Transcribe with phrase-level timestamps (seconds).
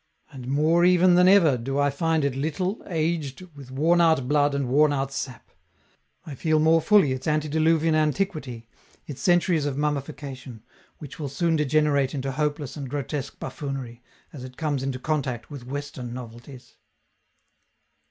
[0.31, 4.67] And more even than ever do I find it little, aged, with wornout blood and
[4.67, 5.51] worn out sap;
[6.25, 8.67] I feel more fully its antediluvian antiquity,
[9.05, 10.63] its centuries of mummification,
[10.97, 14.01] which will soon degenerate into hopeless and grotesque buffoonery,
[14.33, 16.77] as it comes into contact with Western novelties.